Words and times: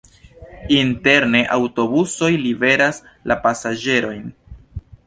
Interne 0.77 1.43
aŭtobusoj 1.57 2.33
liveras 2.47 3.05
la 3.33 3.39
pasaĝerojn. 3.47 4.27